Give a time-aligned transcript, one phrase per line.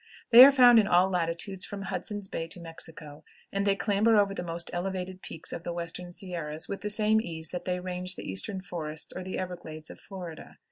[0.31, 3.21] They are found in all latitudes from Hudson's Bay to Mexico,
[3.53, 7.21] and they clamber over the most elevated peaks of the western sierras with the same
[7.21, 10.57] ease that they range the eastern forests or the everglades of Florida.